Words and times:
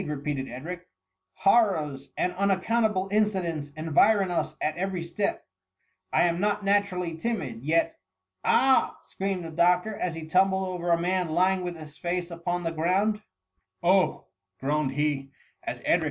repeated 0.09 0.49
Edric;" 0.49 0.87
hor 1.43 1.73
rors 1.75 2.09
and 2.17 2.33
unaccountable 2.33 3.07
incidents 3.11 3.69
environ 3.77 4.31
us 4.31 4.55
at 4.59 4.75
every 4.75 5.03
step; 5.03 5.45
I 6.11 6.23
ani 6.23 6.39
not 6.39 6.65
naturally 6.65 7.13
timid, 7.17 7.61
yet—*" 7.63 7.91
^^ 7.91 7.93
Ah 8.43 8.97
!^^ 8.43 8.97
screamed 9.07 9.45
the 9.45 9.51
doctor, 9.51 9.95
as 9.95 10.15
he 10.15 10.25
tumbled 10.25 10.67
over 10.69 10.89
a 10.89 10.99
man 10.99 11.29
lying 11.29 11.61
with 11.61 11.75
his 11.77 11.99
face 11.99 12.31
upon 12.31 12.63
the 12.63 12.71
ground;" 12.71 13.21
Oh 13.83 14.01
r 14.11 14.23
groaned 14.59 14.93
he, 14.93 15.29
as 15.61 15.77
Edric 15.81 15.87
and. 15.87 15.99